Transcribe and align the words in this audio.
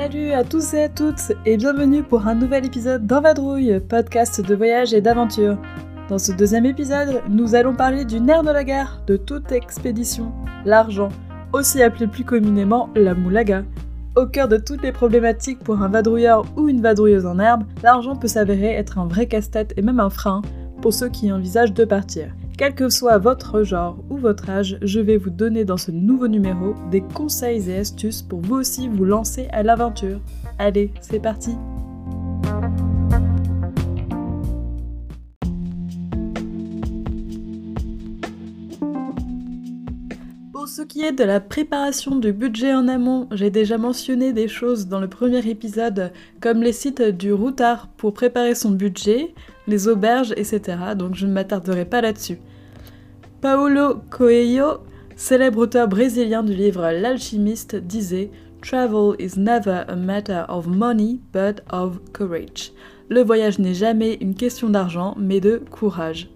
Salut 0.00 0.32
à 0.32 0.44
tous 0.44 0.72
et 0.72 0.84
à 0.84 0.88
toutes 0.88 1.32
et 1.44 1.58
bienvenue 1.58 2.02
pour 2.02 2.26
un 2.26 2.34
nouvel 2.34 2.64
épisode 2.64 3.06
d'Envadrouille, 3.06 3.80
podcast 3.86 4.40
de 4.40 4.54
voyage 4.54 4.94
et 4.94 5.02
d'aventure. 5.02 5.58
Dans 6.08 6.16
ce 6.16 6.32
deuxième 6.32 6.64
épisode, 6.64 7.20
nous 7.28 7.54
allons 7.54 7.74
parler 7.74 8.06
du 8.06 8.18
nerf 8.18 8.42
de 8.42 8.50
la 8.50 8.64
guerre 8.64 9.02
de 9.06 9.18
toute 9.18 9.52
expédition, 9.52 10.32
l'argent, 10.64 11.10
aussi 11.52 11.82
appelé 11.82 12.06
plus 12.06 12.24
communément 12.24 12.88
la 12.96 13.12
moulaga. 13.12 13.62
Au 14.16 14.24
cœur 14.24 14.48
de 14.48 14.56
toutes 14.56 14.80
les 14.82 14.92
problématiques 14.92 15.58
pour 15.58 15.82
un 15.82 15.88
vadrouilleur 15.88 16.46
ou 16.56 16.70
une 16.70 16.80
vadrouilleuse 16.80 17.26
en 17.26 17.38
herbe, 17.38 17.64
l'argent 17.82 18.16
peut 18.16 18.26
s'avérer 18.26 18.72
être 18.72 18.98
un 18.98 19.06
vrai 19.06 19.26
casse-tête 19.26 19.74
et 19.76 19.82
même 19.82 20.00
un 20.00 20.08
frein 20.08 20.40
pour 20.80 20.94
ceux 20.94 21.10
qui 21.10 21.30
envisagent 21.30 21.74
de 21.74 21.84
partir. 21.84 22.28
Quel 22.60 22.74
que 22.74 22.90
soit 22.90 23.16
votre 23.16 23.62
genre 23.62 24.04
ou 24.10 24.18
votre 24.18 24.50
âge, 24.50 24.76
je 24.82 25.00
vais 25.00 25.16
vous 25.16 25.30
donner 25.30 25.64
dans 25.64 25.78
ce 25.78 25.90
nouveau 25.90 26.28
numéro 26.28 26.74
des 26.90 27.00
conseils 27.00 27.70
et 27.70 27.78
astuces 27.78 28.20
pour 28.20 28.40
vous 28.40 28.56
aussi 28.56 28.86
vous 28.86 29.06
lancer 29.06 29.48
à 29.50 29.62
l'aventure. 29.62 30.20
Allez, 30.58 30.92
c'est 31.00 31.20
parti 31.20 31.52
Pour 40.52 40.68
ce 40.68 40.82
qui 40.82 41.00
est 41.00 41.12
de 41.12 41.24
la 41.24 41.40
préparation 41.40 42.16
du 42.16 42.34
budget 42.34 42.74
en 42.74 42.88
amont, 42.88 43.26
j'ai 43.32 43.48
déjà 43.48 43.78
mentionné 43.78 44.34
des 44.34 44.48
choses 44.48 44.86
dans 44.86 45.00
le 45.00 45.08
premier 45.08 45.48
épisode, 45.48 46.12
comme 46.42 46.62
les 46.62 46.74
sites 46.74 47.00
du 47.00 47.32
routard 47.32 47.88
pour 47.96 48.12
préparer 48.12 48.54
son 48.54 48.72
budget, 48.72 49.32
les 49.66 49.88
auberges, 49.88 50.34
etc. 50.36 50.60
Donc 50.94 51.14
je 51.14 51.26
ne 51.26 51.32
m'attarderai 51.32 51.86
pas 51.86 52.02
là-dessus. 52.02 52.36
Paulo 53.40 54.02
Coelho, 54.10 54.80
célèbre 55.16 55.60
auteur 55.60 55.88
brésilien 55.88 56.42
du 56.42 56.54
livre 56.54 56.90
L'alchimiste, 56.90 57.74
disait 57.74 58.30
Travel 58.60 59.14
is 59.18 59.38
never 59.38 59.84
a 59.88 59.96
matter 59.96 60.44
of 60.50 60.66
money 60.66 61.20
but 61.32 61.62
of 61.72 62.00
courage. 62.12 62.72
Le 63.08 63.22
voyage 63.22 63.58
n'est 63.58 63.72
jamais 63.72 64.18
une 64.20 64.34
question 64.34 64.68
d'argent 64.68 65.14
mais 65.18 65.40
de 65.40 65.62
courage. 65.70 66.28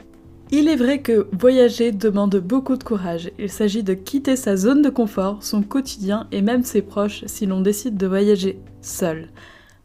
Il 0.50 0.66
est 0.66 0.76
vrai 0.76 1.02
que 1.02 1.26
voyager 1.32 1.92
demande 1.92 2.36
beaucoup 2.36 2.78
de 2.78 2.84
courage. 2.84 3.30
Il 3.38 3.50
s'agit 3.50 3.82
de 3.82 3.92
quitter 3.92 4.36
sa 4.36 4.56
zone 4.56 4.80
de 4.80 4.88
confort, 4.88 5.42
son 5.42 5.62
quotidien 5.62 6.26
et 6.32 6.40
même 6.40 6.62
ses 6.62 6.80
proches 6.80 7.24
si 7.26 7.44
l'on 7.44 7.60
décide 7.60 7.98
de 7.98 8.06
voyager 8.06 8.58
seul. 8.80 9.28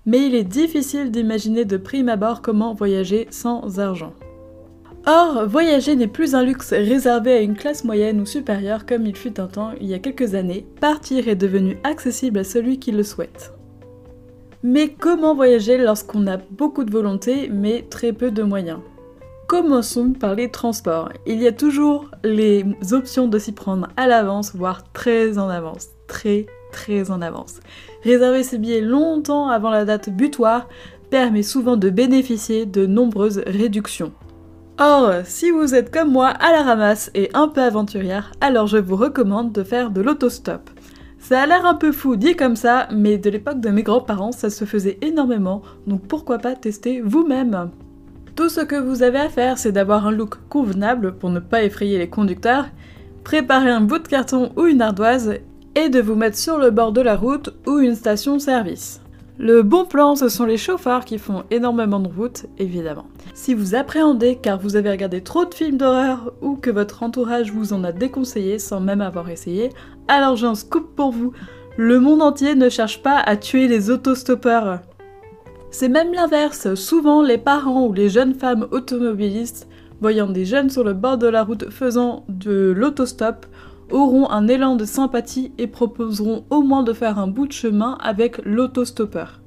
Mais 0.06 0.25
il 0.25 0.36
est 0.36 0.45
difficile 0.45 1.12
d'imaginer 1.12 1.66
de 1.66 1.75
prime 1.75 2.08
abord 2.08 2.42
comment 2.42 2.73
voyager 2.73 3.28
sans 3.30 3.80
argent. 3.80 4.14
Or, 5.05 5.47
voyager 5.47 5.95
n'est 5.95 6.08
plus 6.08 6.36
un 6.36 6.44
luxe 6.44 6.72
réservé 6.72 7.33
à 7.33 7.42
une 7.42 7.55
classe 7.55 7.83
moyenne 7.83 8.19
ou 8.22 8.25
supérieure 8.25 8.86
comme 8.86 9.06
il 9.06 9.16
fut 9.16 9.39
un 9.39 9.47
temps 9.47 9.72
il 9.80 9.88
y 9.88 9.94
a 9.94 10.00
quelques 10.00 10.36
années, 10.36 10.66
partir 10.81 11.28
est 11.28 11.36
devenu 11.36 11.78
accessible 11.83 12.39
à 12.39 12.44
celui 12.44 12.80
qui 12.80 12.91
le 12.91 13.03
souhaite. 13.03 13.53
Mais 14.61 14.89
comment 14.89 15.36
voyager 15.36 15.78
lorsqu'on 15.78 16.28
a 16.28 16.38
beaucoup 16.38 16.83
de 16.83 16.91
volonté 16.91 17.50
mais 17.50 17.86
très 17.89 18.11
peu 18.11 18.30
de 18.30 18.44
moyens? 18.44 18.80
Commençons 19.47 20.11
par 20.11 20.36
les 20.36 20.52
transports. 20.52 21.09
Il 21.25 21.41
y 21.41 21.47
a 21.47 21.52
toujours 21.52 22.11
les 22.23 22.66
options 22.91 23.28
de 23.28 23.39
s'y 23.39 23.53
prendre 23.53 23.88
à 23.97 24.06
l'avance, 24.06 24.53
voire 24.53 24.84
très 24.91 25.39
en 25.39 25.50
avance. 25.50 25.88
Très 26.08 26.45
très 26.72 27.09
en 27.09 27.22
avance. 27.22 27.61
Réserver 28.03 28.44
ses 28.44 28.58
billets 28.58 28.81
longtemps 28.81 29.47
avant 29.47 29.72
la 29.72 29.86
date 29.86 30.09
butoir 30.09 30.67
permet 31.09 31.41
souvent 31.41 31.78
de 31.78 31.89
bénéficier 31.89 32.66
de 32.66 32.86
nombreuses 32.86 33.41
réductions. 33.47 34.11
Or, 34.81 35.25
si 35.25 35.52
vous 35.52 35.75
êtes 35.75 35.91
comme 35.91 36.09
moi 36.09 36.30
à 36.30 36.53
la 36.53 36.63
ramasse 36.63 37.11
et 37.13 37.30
un 37.33 37.49
peu 37.49 37.61
aventurière, 37.61 38.31
alors 38.39 38.67
je 38.67 38.77
vous 38.77 38.95
recommande 38.95 39.52
de 39.52 39.63
faire 39.63 39.91
de 39.91 39.99
l'autostop. 39.99 40.69
Ça 41.19 41.41
a 41.41 41.45
l'air 41.45 41.66
un 41.66 41.73
peu 41.73 41.91
fou 41.91 42.16
dit 42.16 42.38
comme 42.38 42.55
ça, 42.55 42.88
mais 42.89 43.17
de 43.17 43.30
l'époque 43.30 43.59
de 43.59 43.72
mes 43.72 43.83
grands-parents, 43.83 44.31
ça 44.31 44.50
se 44.50 44.63
faisait 44.63 44.97
énormément, 45.02 45.63
donc 45.85 46.07
pourquoi 46.07 46.38
pas 46.38 46.56
tester 46.56 47.01
vous-même 47.01 47.72
Tout 48.38 48.47
ce 48.47 48.62
que 48.62 48.78
vous 48.78 49.03
avez 49.03 49.19
à 49.19 49.28
faire, 49.28 49.57
c'est 49.57 49.73
d'avoir 49.73 50.07
un 50.07 50.12
look 50.12 50.35
convenable 50.47 51.13
pour 51.16 51.29
ne 51.29 51.41
pas 51.41 51.63
effrayer 51.63 51.97
les 51.97 52.09
conducteurs, 52.09 52.68
préparer 53.25 53.72
un 53.72 53.81
bout 53.81 54.00
de 54.00 54.07
carton 54.07 54.53
ou 54.56 54.66
une 54.66 54.81
ardoise, 54.81 55.34
et 55.75 55.89
de 55.89 56.00
vous 56.00 56.16
mettre 56.16 56.38
sur 56.38 56.57
le 56.57 56.72
bord 56.72 56.94
de 56.94 57.01
la 57.01 57.18
route 57.18 57.53
ou 57.68 57.79
une 57.79 57.95
station-service. 57.95 59.01
Le 59.41 59.63
bon 59.63 59.85
plan, 59.85 60.17
ce 60.17 60.27
sont 60.27 60.44
les 60.44 60.57
chauffeurs 60.57 61.05
qui 61.05 61.17
font 61.17 61.45
énormément 61.50 62.01
de 62.01 62.09
route, 62.09 62.47
évidemment. 62.57 63.05
Si 63.33 63.53
vous 63.53 63.73
appréhendez 63.73 64.35
car 64.35 64.59
vous 64.59 64.75
avez 64.75 64.91
regardé 64.91 65.22
trop 65.22 65.45
de 65.45 65.53
films 65.53 65.77
d'horreur 65.77 66.33
ou 66.41 66.57
que 66.57 66.69
votre 66.69 67.03
entourage 67.03 67.53
vous 67.53 67.72
en 67.72 67.85
a 67.85 67.94
déconseillé 67.94 68.59
sans 68.59 68.81
même 68.81 69.00
avoir 69.00 69.29
essayé, 69.29 69.69
alors 70.09 70.44
un 70.44 70.55
scoop 70.55 70.94
pour 70.94 71.11
vous. 71.11 71.31
Le 71.77 72.01
monde 72.01 72.22
entier 72.22 72.53
ne 72.53 72.67
cherche 72.67 73.01
pas 73.01 73.17
à 73.17 73.38
tuer 73.38 73.69
les 73.69 73.89
autostoppeurs. 73.89 74.81
C'est 75.71 75.88
même 75.88 76.13
l'inverse. 76.13 76.75
Souvent, 76.75 77.21
les 77.21 77.38
parents 77.38 77.88
ou 77.88 77.94
les 77.94 78.09
jeunes 78.09 78.35
femmes 78.35 78.67
automobilistes, 78.71 79.69
voyant 80.01 80.27
des 80.27 80.44
jeunes 80.44 80.69
sur 80.69 80.83
le 80.83 80.94
bord 80.94 81.17
de 81.17 81.27
la 81.27 81.44
route 81.44 81.69
faisant 81.69 82.25
de 82.27 82.73
l'autostop, 82.75 83.45
auront 83.91 84.29
un 84.29 84.47
élan 84.47 84.75
de 84.75 84.85
sympathie 84.85 85.51
et 85.57 85.67
proposeront 85.67 86.45
au 86.50 86.61
moins 86.61 86.83
de 86.83 86.94
faire 86.94 87.19
un 87.19 87.27
bout 87.27 87.47
de 87.47 87.51
chemin 87.51 87.97
avec 88.01 88.39
l'autostoppeur. 88.45 89.41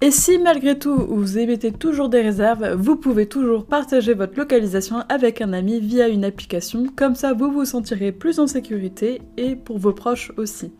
Et 0.00 0.10
si 0.10 0.38
malgré 0.38 0.78
tout 0.78 0.96
vous 0.96 1.38
émettez 1.38 1.70
toujours 1.70 2.08
des 2.08 2.22
réserves, 2.22 2.74
vous 2.74 2.96
pouvez 2.96 3.26
toujours 3.26 3.64
partager 3.64 4.14
votre 4.14 4.36
localisation 4.36 5.04
avec 5.08 5.40
un 5.40 5.52
ami 5.52 5.78
via 5.78 6.08
une 6.08 6.24
application, 6.24 6.86
comme 6.96 7.14
ça 7.14 7.34
vous 7.34 7.52
vous 7.52 7.64
sentirez 7.64 8.10
plus 8.10 8.40
en 8.40 8.48
sécurité 8.48 9.22
et 9.36 9.54
pour 9.54 9.78
vos 9.78 9.92
proches 9.92 10.32
aussi. 10.36 10.72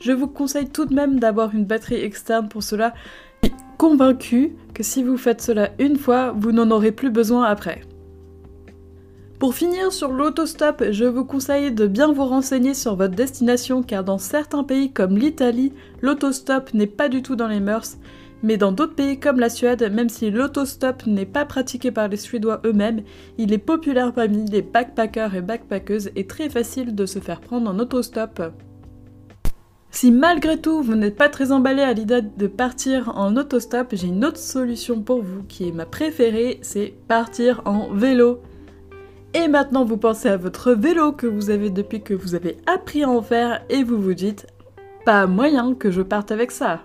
Je 0.00 0.12
vous 0.12 0.26
conseille 0.26 0.70
tout 0.70 0.86
de 0.86 0.94
même 0.94 1.20
d'avoir 1.20 1.54
une 1.54 1.66
batterie 1.66 2.02
externe 2.02 2.48
pour 2.48 2.62
cela, 2.62 2.94
convaincu 3.76 4.56
que 4.72 4.82
si 4.82 5.02
vous 5.02 5.16
faites 5.18 5.42
cela 5.42 5.70
une 5.78 5.96
fois, 5.96 6.32
vous 6.34 6.52
n'en 6.52 6.70
aurez 6.70 6.92
plus 6.92 7.10
besoin 7.10 7.44
après. 7.44 7.82
Pour 9.42 9.56
finir 9.56 9.92
sur 9.92 10.12
l'autostop, 10.12 10.84
je 10.92 11.04
vous 11.04 11.24
conseille 11.24 11.72
de 11.72 11.88
bien 11.88 12.12
vous 12.12 12.26
renseigner 12.26 12.74
sur 12.74 12.94
votre 12.94 13.16
destination 13.16 13.82
car 13.82 14.04
dans 14.04 14.16
certains 14.16 14.62
pays 14.62 14.92
comme 14.92 15.18
l'Italie, 15.18 15.72
l'autostop 16.00 16.72
n'est 16.74 16.86
pas 16.86 17.08
du 17.08 17.22
tout 17.22 17.34
dans 17.34 17.48
les 17.48 17.58
mœurs, 17.58 17.96
mais 18.44 18.56
dans 18.56 18.70
d'autres 18.70 18.94
pays 18.94 19.18
comme 19.18 19.40
la 19.40 19.48
Suède, 19.48 19.92
même 19.92 20.08
si 20.08 20.30
l'autostop 20.30 21.06
n'est 21.06 21.26
pas 21.26 21.44
pratiqué 21.44 21.90
par 21.90 22.06
les 22.06 22.18
Suédois 22.18 22.60
eux-mêmes, 22.64 23.02
il 23.36 23.52
est 23.52 23.58
populaire 23.58 24.12
parmi 24.12 24.48
les 24.48 24.62
backpackers 24.62 25.34
et 25.34 25.42
backpackeuses 25.42 26.12
et 26.14 26.28
très 26.28 26.48
facile 26.48 26.94
de 26.94 27.04
se 27.04 27.18
faire 27.18 27.40
prendre 27.40 27.68
en 27.68 27.80
autostop. 27.80 28.40
Si 29.90 30.12
malgré 30.12 30.60
tout 30.60 30.82
vous 30.82 30.94
n'êtes 30.94 31.16
pas 31.16 31.28
très 31.28 31.50
emballé 31.50 31.82
à 31.82 31.94
l'idée 31.94 32.22
de 32.22 32.46
partir 32.46 33.18
en 33.18 33.36
autostop, 33.36 33.88
j'ai 33.90 34.06
une 34.06 34.24
autre 34.24 34.38
solution 34.38 35.02
pour 35.02 35.20
vous 35.20 35.42
qui 35.42 35.66
est 35.66 35.72
ma 35.72 35.84
préférée, 35.84 36.60
c'est 36.62 36.94
partir 37.08 37.62
en 37.64 37.92
vélo. 37.92 38.40
Et 39.34 39.48
maintenant 39.48 39.84
vous 39.84 39.96
pensez 39.96 40.28
à 40.28 40.36
votre 40.36 40.72
vélo 40.72 41.12
que 41.12 41.26
vous 41.26 41.48
avez 41.48 41.70
depuis 41.70 42.02
que 42.02 42.12
vous 42.12 42.34
avez 42.34 42.58
appris 42.66 43.02
à 43.02 43.08
en 43.08 43.22
faire 43.22 43.64
et 43.70 43.82
vous 43.82 44.00
vous 44.00 44.14
dites 44.14 44.46
pas 45.06 45.26
moyen 45.26 45.74
que 45.74 45.90
je 45.90 46.02
parte 46.02 46.30
avec 46.30 46.50
ça. 46.50 46.80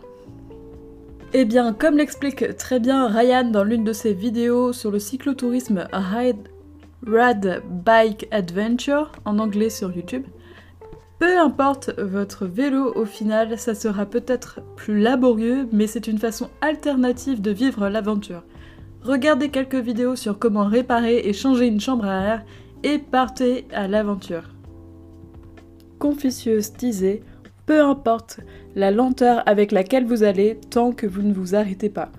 Eh 1.34 1.44
bien, 1.44 1.74
comme 1.74 1.98
l'explique 1.98 2.56
très 2.56 2.80
bien 2.80 3.08
Ryan 3.08 3.52
dans 3.52 3.66
l'une 3.66 3.84
de 3.84 3.92
ses 3.92 4.14
vidéos 4.14 4.72
sur 4.72 4.92
le 4.92 5.00
cyclotourisme 5.00 5.88
Ride 5.92 6.48
Rad 7.06 7.64
Bike 7.86 8.28
Adventure 8.32 9.12
en 9.26 9.40
anglais 9.40 9.70
sur 9.70 9.92
YouTube, 9.92 10.24
peu 11.20 11.38
importe 11.38 11.92
votre 12.00 12.46
vélo 12.46 12.94
au 12.96 13.06
final, 13.06 13.58
ça 13.58 13.76
sera 13.76 14.06
peut-être 14.06 14.62
plus 14.78 15.00
laborieux, 15.00 15.68
mais 15.74 15.88
c'est 15.88 16.08
une 16.08 16.18
façon 16.18 16.50
alternative 16.62 17.42
de 17.42 17.52
vivre 17.52 17.90
l'aventure. 17.90 18.44
Regardez 19.08 19.48
quelques 19.48 19.76
vidéos 19.76 20.18
sur 20.18 20.38
comment 20.38 20.66
réparer 20.66 21.20
et 21.20 21.32
changer 21.32 21.66
une 21.66 21.80
chambre 21.80 22.04
à 22.04 22.24
air 22.24 22.46
et 22.84 22.98
partez 22.98 23.66
à 23.72 23.88
l'aventure. 23.88 24.50
Confucius 25.98 26.74
disait 26.74 27.22
Peu 27.66 27.82
importe 27.82 28.42
la 28.76 28.92
lenteur 28.92 29.44
avec 29.46 29.72
laquelle 29.72 30.06
vous 30.06 30.24
allez 30.24 30.60
tant 30.70 30.92
que 30.92 31.08
vous 31.08 31.22
ne 31.22 31.34
vous 31.34 31.56
arrêtez 31.56 31.88
pas. 31.88 32.12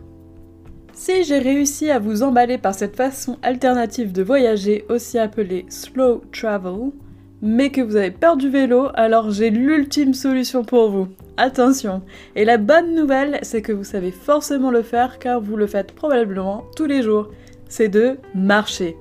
Si 0.94 1.24
j'ai 1.24 1.38
réussi 1.38 1.90
à 1.90 1.98
vous 1.98 2.22
emballer 2.22 2.56
par 2.56 2.74
cette 2.74 2.96
façon 2.96 3.36
alternative 3.42 4.12
de 4.12 4.22
voyager, 4.22 4.86
aussi 4.88 5.18
appelée 5.18 5.66
slow 5.68 6.22
travel, 6.32 6.92
mais 7.42 7.70
que 7.70 7.80
vous 7.80 7.96
avez 7.96 8.10
peur 8.10 8.36
du 8.36 8.48
vélo, 8.48 8.88
alors 8.94 9.30
j'ai 9.30 9.50
l'ultime 9.50 10.14
solution 10.14 10.64
pour 10.64 10.90
vous. 10.90 11.08
Attention 11.36 12.02
Et 12.34 12.44
la 12.44 12.58
bonne 12.58 12.94
nouvelle, 12.94 13.38
c'est 13.42 13.62
que 13.62 13.72
vous 13.72 13.84
savez 13.84 14.10
forcément 14.10 14.70
le 14.70 14.82
faire 14.82 15.18
car 15.18 15.40
vous 15.40 15.56
le 15.56 15.66
faites 15.66 15.92
probablement 15.92 16.64
tous 16.76 16.86
les 16.86 17.02
jours. 17.02 17.28
C'est 17.68 17.88
de 17.88 18.16
marcher. 18.34 18.96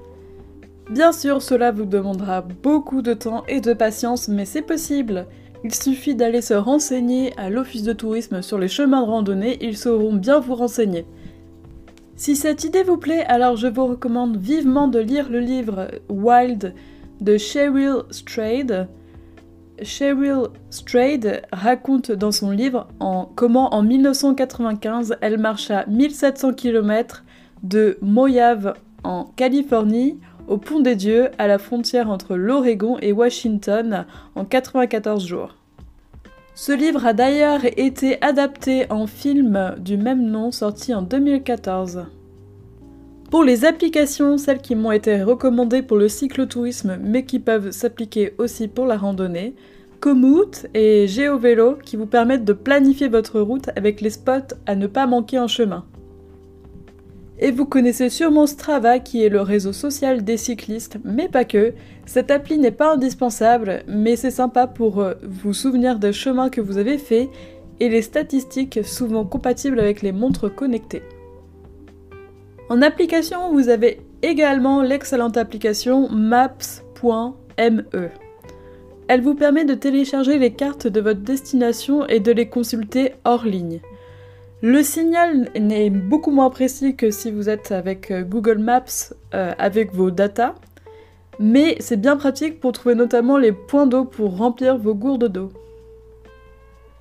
Bien 0.92 1.12
sûr, 1.12 1.42
cela 1.42 1.72
vous 1.72 1.86
demandera 1.86 2.42
beaucoup 2.42 3.02
de 3.02 3.14
temps 3.14 3.44
et 3.48 3.60
de 3.60 3.74
patience, 3.74 4.28
mais 4.28 4.46
c'est 4.46 4.62
possible. 4.62 5.26
Il 5.64 5.74
suffit 5.74 6.16
d'aller 6.16 6.42
se 6.42 6.54
renseigner 6.54 7.34
à 7.38 7.50
l'office 7.50 7.84
de 7.84 7.94
tourisme 7.94 8.42
sur 8.42 8.58
les 8.58 8.68
chemins 8.68 9.02
de 9.02 9.08
randonnée, 9.08 9.58
ils 9.62 9.78
sauront 9.78 10.14
bien 10.14 10.40
vous 10.40 10.56
renseigner. 10.56 11.06
Si 12.16 12.36
cette 12.36 12.64
idée 12.64 12.84
vous 12.84 12.98
plaît, 12.98 13.26
alors 13.28 13.58
je 13.58 13.68
vous 13.68 13.86
recommande 13.86 14.38
vivement 14.38 14.88
de 14.88 15.00
lire 15.00 15.30
le 15.30 15.40
livre 15.40 15.90
Wild 16.10 16.74
de 17.22 17.38
Cheryl 17.38 18.04
Strayed. 18.12 18.88
Cheryl 19.82 20.48
Strayed 20.70 21.42
raconte 21.52 22.12
dans 22.12 22.32
son 22.32 22.52
livre 22.52 22.88
en 23.00 23.30
comment 23.36 23.74
en 23.74 23.84
1995 23.84 25.18
elle 25.22 25.38
marcha 25.38 25.86
1700 25.88 26.54
km 26.54 27.24
de 27.64 27.98
Moyave 28.02 28.74
en 29.04 29.26
Californie 29.36 30.20
au 30.48 30.58
Pont 30.58 30.80
des 30.80 30.96
Dieux 30.96 31.30
à 31.38 31.48
la 31.48 31.60
frontière 31.60 32.10
entre 32.10 32.36
l'Oregon 32.36 32.98
et 33.02 33.12
Washington 33.12 34.06
en 34.36 34.46
94 34.46 35.26
jours. 35.26 35.56
Ce 36.56 36.72
livre 36.72 37.06
a 37.06 37.14
d'ailleurs 37.14 37.66
été 37.66 38.20
adapté 38.24 38.92
en 38.92 39.06
film 39.06 39.76
du 39.78 39.98
même 39.98 40.26
nom 40.26 40.52
sorti 40.52 40.94
en 40.94 41.04
2014. 41.04 42.06
Pour 43.30 43.44
les 43.44 43.66
applications, 43.66 44.38
celles 44.38 44.62
qui 44.62 44.74
m'ont 44.74 44.94
été 44.94 45.22
recommandées 45.22 45.82
pour 45.82 45.98
le 45.98 46.08
cyclotourisme 46.08 46.98
mais 47.04 47.26
qui 47.26 47.40
peuvent 47.40 47.72
s'appliquer 47.72 48.34
aussi 48.38 48.70
pour 48.70 48.86
la 48.86 48.96
randonnée, 48.96 49.54
Komoot 50.00 50.68
et 50.74 51.08
GeoVélo 51.08 51.76
qui 51.84 51.98
vous 51.98 52.06
permettent 52.06 52.46
de 52.46 52.54
planifier 52.54 53.10
votre 53.10 53.42
route 53.42 53.70
avec 53.76 54.00
les 54.00 54.12
spots 54.12 54.56
à 54.66 54.76
ne 54.76 54.88
pas 54.88 55.08
manquer 55.08 55.40
en 55.40 55.50
chemin. 55.50 55.86
Et 57.40 57.52
vous 57.52 57.66
connaissez 57.66 58.10
sûrement 58.10 58.48
Strava 58.48 59.00
qui 59.00 59.24
est 59.24 59.30
le 59.30 59.42
réseau 59.42 59.74
social 59.74 60.24
des 60.24 60.38
cyclistes, 60.38 60.98
mais 61.04 61.28
pas 61.28 61.46
que. 61.46 61.74
Cette 62.06 62.32
appli 62.32 62.58
n'est 62.58 62.72
pas 62.72 62.94
indispensable, 62.94 63.84
mais 63.88 64.16
c'est 64.16 64.32
sympa 64.32 64.68
pour 64.68 65.02
euh, 65.02 65.14
vous 65.24 65.54
souvenir 65.54 66.00
des 66.00 66.14
chemins 66.14 66.50
que 66.50 66.62
vous 66.62 66.78
avez 66.78 66.98
faits 66.98 67.30
et 67.80 67.90
les 67.90 68.02
statistiques 68.02 68.80
souvent 68.84 69.26
compatibles 69.26 69.80
avec 69.80 70.02
les 70.02 70.14
montres 70.14 70.54
connectées. 70.54 71.04
En 72.70 72.82
application, 72.82 73.54
vous 73.54 73.70
avez 73.70 74.02
également 74.22 74.82
l'excellente 74.82 75.38
application 75.38 76.10
maps.me. 76.10 77.84
Elle 79.08 79.22
vous 79.22 79.36
permet 79.36 79.64
de 79.64 79.74
télécharger 79.74 80.38
les 80.38 80.52
cartes 80.52 80.86
de 80.88 81.00
votre 81.00 81.22
destination 81.22 82.06
et 82.08 82.20
de 82.20 82.34
les 82.34 82.50
consulter 82.50 83.14
hors 83.24 83.46
ligne. 83.46 83.80
Le 84.62 84.84
signal 84.84 85.50
n'est 85.58 85.90
beaucoup 85.90 86.32
moins 86.32 86.50
précis 86.50 86.96
que 86.96 87.10
si 87.10 87.32
vous 87.32 87.48
êtes 87.48 87.72
avec 87.72 88.12
euh, 88.12 88.24
Google 88.24 88.58
Maps 88.58 89.14
euh, 89.34 89.54
avec 89.60 89.94
vos 89.94 90.12
datas, 90.12 90.56
mais 91.40 91.78
c'est 91.80 92.02
bien 92.02 92.18
pratique 92.18 92.60
pour 92.60 92.72
trouver 92.72 92.96
notamment 92.96 93.38
les 93.38 93.52
points 93.52 93.86
d'eau 93.86 94.04
pour 94.04 94.36
remplir 94.36 94.78
vos 94.78 94.96
gourdes 94.96 95.32
d'eau. 95.32 95.52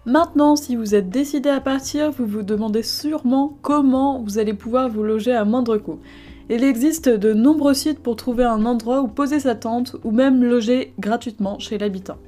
Maintenant, 0.07 0.55
si 0.55 0.77
vous 0.77 0.95
êtes 0.95 1.11
décidé 1.11 1.49
à 1.49 1.61
partir, 1.61 2.13
vous 2.13 2.27
vous 2.27 2.45
demandez 2.45 2.85
sûrement 2.85 3.59
comment 3.61 4.23
vous 4.23 4.39
allez 4.39 4.55
pouvoir 4.55 4.89
vous 4.89 5.03
loger 5.03 5.33
à 5.33 5.45
moindre 5.45 5.79
coût. 5.79 5.99
Il 6.49 6.63
existe 6.63 7.09
de 7.09 7.33
nombreux 7.33 7.75
sites 7.75 7.99
pour 7.99 8.15
trouver 8.15 8.45
un 8.45 8.65
endroit 8.67 9.03
où 9.03 9.09
poser 9.09 9.41
sa 9.41 9.57
tente 9.57 9.97
ou 10.05 10.13
même 10.13 10.45
loger 10.45 10.95
gratuitement 11.01 11.59
chez 11.59 11.77
l'habitant. 11.77 12.19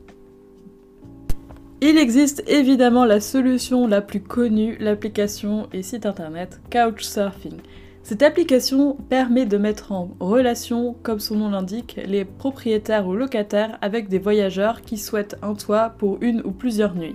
Il 1.80 1.98
existe 1.98 2.42
évidemment 2.48 3.04
la 3.04 3.20
solution 3.20 3.86
la 3.86 4.00
plus 4.00 4.22
connue, 4.22 4.76
l'application 4.80 5.68
et 5.72 5.84
site 5.84 6.04
internet 6.04 6.60
Couchsurfing. 6.72 7.58
Cette 8.02 8.24
application 8.24 8.96
permet 9.08 9.46
de 9.46 9.56
mettre 9.56 9.92
en 9.92 10.10
relation, 10.18 10.96
comme 11.04 11.20
son 11.20 11.36
nom 11.36 11.50
l'indique, 11.50 12.00
les 12.04 12.24
propriétaires 12.24 13.06
ou 13.06 13.14
locataires 13.14 13.78
avec 13.82 14.08
des 14.08 14.18
voyageurs 14.18 14.82
qui 14.82 14.98
souhaitent 14.98 15.36
un 15.42 15.54
toit 15.54 15.90
pour 15.96 16.18
une 16.22 16.40
ou 16.44 16.50
plusieurs 16.50 16.96
nuits. 16.96 17.14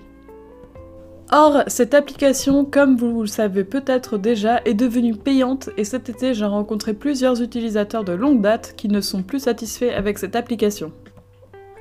Or, 1.36 1.64
cette 1.66 1.96
application, 1.96 2.64
comme 2.64 2.96
vous 2.96 3.22
le 3.22 3.28
savez 3.28 3.64
peut-être 3.64 4.20
déjà, 4.20 4.62
est 4.66 4.76
devenue 4.76 5.16
payante 5.16 5.72
et 5.78 5.84
cet 5.84 6.08
été 6.08 6.36
j'ai 6.36 6.46
rencontré 6.46 6.94
plusieurs 6.94 7.42
utilisateurs 7.42 8.04
de 8.04 8.12
longue 8.12 8.40
date 8.40 8.76
qui 8.78 8.88
ne 8.88 9.02
sont 9.02 9.24
plus 9.24 9.40
satisfaits 9.40 9.96
avec 9.98 10.20
cette 10.20 10.36
application. 10.36 10.92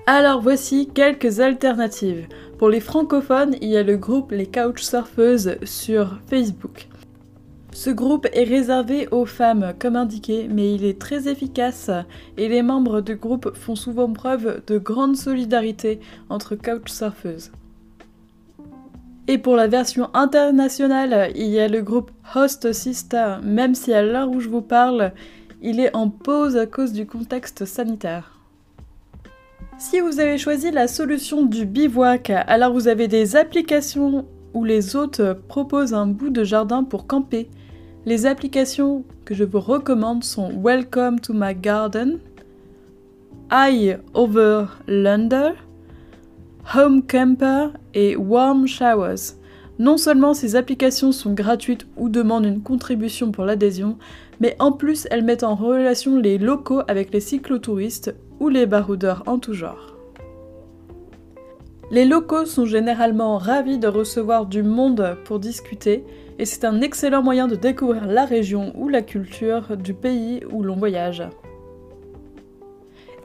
Alors 0.07 0.41
voici 0.41 0.89
quelques 0.95 1.41
alternatives. 1.41 2.29
Pour 2.57 2.71
les 2.71 2.81
francophones, 2.81 3.57
il 3.61 3.69
y 3.69 3.77
a 3.77 3.83
le 3.83 3.99
groupe 3.99 4.33
Les 4.33 4.47
Couchsurfeuses 4.47 5.59
sur 5.65 6.19
Facebook. 6.29 6.89
Ce 7.73 7.91
groupe 7.91 8.27
est 8.33 8.45
réservé 8.45 9.07
aux 9.11 9.27
femmes 9.27 9.75
comme 9.79 9.97
indiqué, 9.97 10.49
mais 10.51 10.73
il 10.73 10.83
est 10.83 10.99
très 10.99 11.29
efficace 11.29 11.91
et 12.39 12.49
les 12.49 12.63
membres 12.63 13.03
du 13.03 13.17
groupe 13.17 13.55
font 13.55 13.77
souvent 13.77 14.11
preuve 14.15 14.63
de 14.67 14.79
grande 14.79 15.17
solidarité 15.17 16.01
entre 16.31 16.55
couchsurfeuses. 16.55 17.53
Et 19.32 19.38
pour 19.38 19.56
la 19.56 19.67
version 19.67 20.11
internationale, 20.12 21.32
il 21.34 21.46
y 21.46 21.58
a 21.58 21.67
le 21.67 21.81
groupe 21.81 22.11
Host 22.34 22.70
Sister, 22.75 23.37
même 23.43 23.75
si 23.75 23.90
à 23.94 24.02
l'heure 24.02 24.29
où 24.29 24.40
je 24.40 24.50
vous 24.50 24.61
parle, 24.61 25.12
il 25.62 25.81
est 25.81 25.96
en 25.96 26.11
pause 26.11 26.58
à 26.58 26.67
cause 26.67 26.93
du 26.93 27.06
contexte 27.06 27.64
sanitaire. 27.64 28.38
Si 29.79 30.00
vous 30.00 30.20
avez 30.20 30.37
choisi 30.37 30.70
la 30.70 30.87
solution 30.87 31.46
du 31.46 31.64
bivouac, 31.64 32.29
alors 32.29 32.75
vous 32.75 32.88
avez 32.88 33.08
des 33.08 33.34
applications 33.34 34.26
où 34.52 34.64
les 34.64 34.96
hôtes 34.96 35.23
proposent 35.49 35.94
un 35.94 36.08
bout 36.08 36.29
de 36.29 36.44
jardin 36.44 36.84
pour 36.84 37.06
camper. 37.06 37.49
Les 38.05 38.26
applications 38.26 39.02
que 39.25 39.34
je 39.34 39.44
vous 39.44 39.61
recommande 39.61 40.25
sont 40.25 40.52
Welcome 40.62 41.20
to 41.20 41.32
my 41.32 41.55
garden, 41.55 42.19
Eye 43.50 43.96
over 44.12 44.67
London, 44.87 45.55
Home 46.75 47.03
Camper 47.03 47.69
et 47.93 48.17
Warm 48.17 48.67
Showers. 48.67 49.35
Non 49.79 49.97
seulement 49.97 50.32
ces 50.32 50.56
applications 50.56 51.12
sont 51.12 51.35
gratuites 51.35 51.87
ou 51.97 52.09
demandent 52.09 52.47
une 52.47 52.62
contribution 52.62 53.32
pour 53.32 53.44
l'adhésion, 53.44 53.99
mais 54.41 54.56
en 54.59 54.73
plus 54.73 55.06
elles 55.11 55.25
mettent 55.25 55.43
en 55.43 55.55
relation 55.55 56.19
les 56.19 56.38
locaux 56.38 56.81
avec 56.88 57.12
les 57.12 57.20
cyclotouristes 57.20 58.14
ou 58.41 58.49
les 58.49 58.67
baroudeurs 58.67 59.23
en 59.26 59.38
tout 59.38 59.55
genre. 59.55 59.97
Les 61.91 62.06
locaux 62.06 62.47
sont 62.47 62.65
généralement 62.65 63.37
ravis 63.37 63.79
de 63.79 63.88
recevoir 63.88 64.47
du 64.47 64.62
monde 64.62 65.19
pour 65.25 65.41
discuter 65.41 66.05
et 66.38 66.47
c'est 66.47 66.65
un 66.65 66.81
excellent 66.81 67.23
moyen 67.23 67.49
de 67.49 67.56
découvrir 67.56 68.06
la 68.06 68.25
région 68.25 68.73
ou 68.76 68.88
la 68.88 69.03
culture 69.03 69.76
du 69.76 69.93
pays 69.93 70.43
où 70.50 70.62
l'on 70.62 70.76
voyage. 70.76 71.23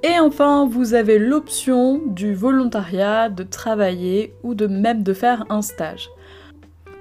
Et 0.04 0.20
enfin, 0.20 0.68
vous 0.68 0.94
avez 0.94 1.18
l'option 1.18 2.00
du 2.06 2.36
volontariat, 2.36 3.30
de 3.30 3.42
travailler 3.44 4.34
ou 4.44 4.54
de 4.54 4.68
même 4.68 5.02
de 5.02 5.14
faire 5.14 5.46
un 5.50 5.64
stage. 5.64 6.10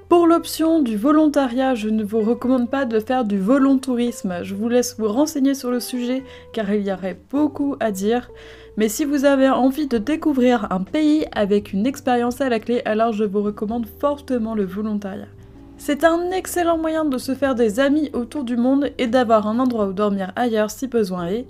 Pour 0.08 0.26
l'option 0.26 0.80
du 0.80 0.96
volontariat, 0.96 1.74
je 1.74 1.88
ne 1.88 2.04
vous 2.04 2.20
recommande 2.20 2.70
pas 2.70 2.84
de 2.84 3.00
faire 3.00 3.24
du 3.24 3.38
volontourisme. 3.38 4.36
Je 4.44 4.54
vous 4.54 4.68
laisse 4.68 4.96
vous 4.98 5.08
renseigner 5.08 5.52
sur 5.52 5.70
le 5.70 5.80
sujet 5.80 6.22
car 6.52 6.72
il 6.72 6.86
y 6.86 6.92
aurait 6.92 7.18
beaucoup 7.30 7.76
à 7.80 7.90
dire. 7.90 8.30
Mais 8.78 8.88
si 8.88 9.04
vous 9.04 9.24
avez 9.24 9.50
envie 9.50 9.88
de 9.88 9.98
découvrir 9.98 10.72
un 10.72 10.82
pays 10.82 11.26
avec 11.32 11.72
une 11.72 11.86
expérience 11.86 12.40
à 12.40 12.48
la 12.48 12.60
clé, 12.60 12.82
alors 12.84 13.12
je 13.12 13.24
vous 13.24 13.42
recommande 13.42 13.86
fortement 14.00 14.54
le 14.54 14.64
volontariat. 14.64 15.28
C'est 15.76 16.04
un 16.04 16.30
excellent 16.30 16.78
moyen 16.78 17.04
de 17.04 17.18
se 17.18 17.34
faire 17.34 17.54
des 17.54 17.78
amis 17.78 18.10
autour 18.14 18.44
du 18.44 18.56
monde 18.56 18.90
et 18.96 19.08
d'avoir 19.08 19.46
un 19.46 19.58
endroit 19.58 19.88
où 19.88 19.92
dormir 19.92 20.32
ailleurs 20.36 20.70
si 20.70 20.86
besoin 20.86 21.26
est 21.26 21.46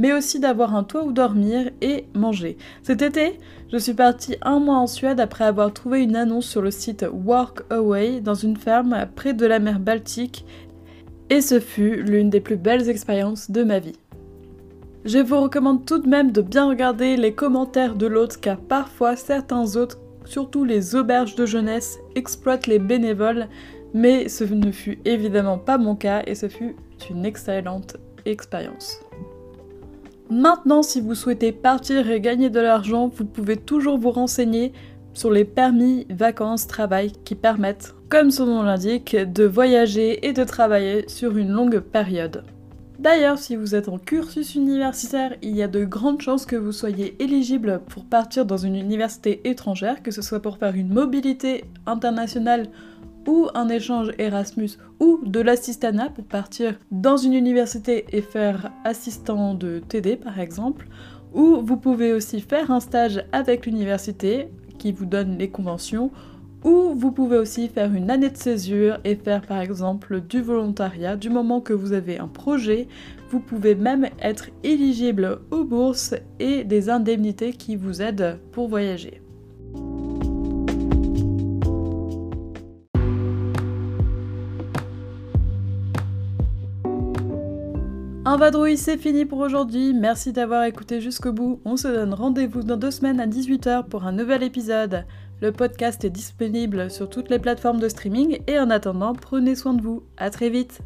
mais 0.00 0.14
aussi 0.14 0.40
d'avoir 0.40 0.74
un 0.74 0.82
toit 0.82 1.04
où 1.04 1.12
dormir 1.12 1.70
et 1.82 2.06
manger. 2.14 2.56
Cet 2.82 3.02
été, 3.02 3.38
je 3.70 3.76
suis 3.76 3.92
partie 3.92 4.36
un 4.40 4.58
mois 4.58 4.78
en 4.78 4.86
Suède 4.86 5.20
après 5.20 5.44
avoir 5.44 5.74
trouvé 5.74 6.02
une 6.02 6.16
annonce 6.16 6.46
sur 6.46 6.62
le 6.62 6.70
site 6.70 7.04
Workaway 7.12 8.22
dans 8.22 8.34
une 8.34 8.56
ferme 8.56 9.06
près 9.14 9.34
de 9.34 9.44
la 9.44 9.58
mer 9.58 9.78
Baltique 9.78 10.46
et 11.28 11.42
ce 11.42 11.60
fut 11.60 12.02
l'une 12.02 12.30
des 12.30 12.40
plus 12.40 12.56
belles 12.56 12.88
expériences 12.88 13.50
de 13.50 13.62
ma 13.62 13.78
vie. 13.78 13.98
Je 15.04 15.18
vous 15.18 15.38
recommande 15.38 15.84
tout 15.84 15.98
de 15.98 16.08
même 16.08 16.32
de 16.32 16.40
bien 16.40 16.66
regarder 16.66 17.18
les 17.18 17.34
commentaires 17.34 17.94
de 17.94 18.06
l'autre 18.06 18.40
car 18.40 18.56
parfois 18.58 19.16
certains 19.16 19.76
autres, 19.76 19.98
surtout 20.24 20.64
les 20.64 20.94
auberges 20.94 21.34
de 21.34 21.44
jeunesse, 21.44 21.98
exploitent 22.14 22.66
les 22.66 22.78
bénévoles, 22.78 23.48
mais 23.92 24.30
ce 24.30 24.44
ne 24.44 24.72
fut 24.72 24.98
évidemment 25.04 25.58
pas 25.58 25.76
mon 25.76 25.94
cas 25.94 26.22
et 26.26 26.34
ce 26.34 26.48
fut 26.48 26.74
une 27.10 27.26
excellente 27.26 27.98
expérience. 28.24 28.98
Maintenant, 30.30 30.84
si 30.84 31.00
vous 31.00 31.16
souhaitez 31.16 31.50
partir 31.50 32.08
et 32.08 32.20
gagner 32.20 32.50
de 32.50 32.60
l'argent, 32.60 33.08
vous 33.08 33.24
pouvez 33.24 33.56
toujours 33.56 33.98
vous 33.98 34.12
renseigner 34.12 34.72
sur 35.12 35.32
les 35.32 35.44
permis 35.44 36.06
vacances 36.08 36.68
travail 36.68 37.10
qui 37.24 37.34
permettent, 37.34 37.96
comme 38.08 38.30
son 38.30 38.46
nom 38.46 38.62
l'indique, 38.62 39.16
de 39.16 39.44
voyager 39.44 40.24
et 40.28 40.32
de 40.32 40.44
travailler 40.44 41.08
sur 41.08 41.36
une 41.36 41.50
longue 41.50 41.80
période. 41.80 42.44
D'ailleurs, 43.00 43.38
si 43.38 43.56
vous 43.56 43.74
êtes 43.74 43.88
en 43.88 43.98
cursus 43.98 44.54
universitaire, 44.54 45.34
il 45.42 45.56
y 45.56 45.64
a 45.64 45.68
de 45.68 45.84
grandes 45.84 46.20
chances 46.20 46.46
que 46.46 46.54
vous 46.54 46.70
soyez 46.70 47.20
éligible 47.20 47.80
pour 47.88 48.04
partir 48.04 48.46
dans 48.46 48.58
une 48.58 48.76
université 48.76 49.40
étrangère, 49.48 50.00
que 50.00 50.12
ce 50.12 50.22
soit 50.22 50.40
pour 50.40 50.58
faire 50.58 50.76
une 50.76 50.92
mobilité 50.92 51.64
internationale 51.86 52.68
ou 53.26 53.48
un 53.54 53.68
échange 53.68 54.12
Erasmus 54.18 54.70
ou 54.98 55.20
de 55.24 55.40
l'assistanat 55.40 56.10
pour 56.10 56.24
partir 56.24 56.78
dans 56.90 57.16
une 57.16 57.34
université 57.34 58.04
et 58.12 58.22
faire 58.22 58.72
assistant 58.84 59.54
de 59.54 59.80
TD 59.88 60.16
par 60.16 60.38
exemple, 60.40 60.88
ou 61.32 61.60
vous 61.62 61.76
pouvez 61.76 62.12
aussi 62.12 62.40
faire 62.40 62.70
un 62.70 62.80
stage 62.80 63.24
avec 63.32 63.66
l'université 63.66 64.48
qui 64.78 64.92
vous 64.92 65.06
donne 65.06 65.38
les 65.38 65.50
conventions, 65.50 66.10
Ou 66.62 66.92
vous 66.94 67.10
pouvez 67.10 67.38
aussi 67.38 67.68
faire 67.68 67.94
une 67.94 68.10
année 68.10 68.28
de 68.28 68.36
césure 68.36 68.98
et 69.04 69.16
faire 69.16 69.40
par 69.40 69.60
exemple 69.60 70.20
du 70.20 70.42
volontariat 70.42 71.16
du 71.16 71.30
moment 71.30 71.62
que 71.62 71.72
vous 71.72 71.92
avez 71.92 72.18
un 72.18 72.28
projet. 72.28 72.86
Vous 73.30 73.40
pouvez 73.40 73.74
même 73.74 74.08
être 74.20 74.50
éligible 74.62 75.40
aux 75.50 75.64
bourses 75.64 76.14
et 76.38 76.64
des 76.64 76.90
indemnités 76.90 77.52
qui 77.52 77.76
vous 77.76 78.02
aident 78.02 78.38
pour 78.52 78.68
voyager. 78.68 79.19
Un 88.30 88.36
vadrouille, 88.36 88.76
c'est 88.76 88.96
fini 88.96 89.24
pour 89.24 89.40
aujourd'hui. 89.40 89.92
Merci 89.92 90.32
d'avoir 90.32 90.62
écouté 90.62 91.00
jusqu'au 91.00 91.32
bout. 91.32 91.60
On 91.64 91.76
se 91.76 91.88
donne 91.88 92.14
rendez-vous 92.14 92.62
dans 92.62 92.76
deux 92.76 92.92
semaines 92.92 93.18
à 93.18 93.26
18h 93.26 93.88
pour 93.88 94.04
un 94.04 94.12
nouvel 94.12 94.44
épisode. 94.44 95.04
Le 95.40 95.50
podcast 95.50 96.04
est 96.04 96.10
disponible 96.10 96.92
sur 96.92 97.10
toutes 97.10 97.28
les 97.28 97.40
plateformes 97.40 97.80
de 97.80 97.88
streaming 97.88 98.38
et 98.46 98.60
en 98.60 98.70
attendant, 98.70 99.14
prenez 99.16 99.56
soin 99.56 99.74
de 99.74 99.82
vous. 99.82 100.04
À 100.16 100.30
très 100.30 100.48
vite. 100.48 100.80